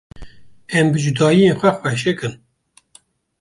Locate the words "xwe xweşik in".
1.59-2.33